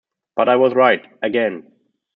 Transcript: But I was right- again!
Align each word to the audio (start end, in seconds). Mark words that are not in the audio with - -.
But 0.35 0.49
I 0.49 0.55
was 0.55 0.73
right- 0.73 1.05
again! 1.21 1.71